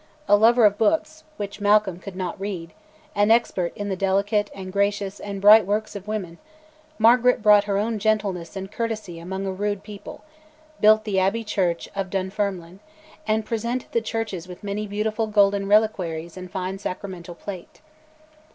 [0.27, 2.73] A lover of books, which Malcolm could not read,
[3.13, 6.39] an expert in "the delicate, and gracious, and bright works of women,"
[6.97, 10.23] Margaret brought her own gentleness and courtesy among a rude people,
[10.79, 12.79] built the abbey church of Dunfermline,
[13.27, 17.81] and presented the churches with many beautiful golden reliquaries and fine sacramental plate.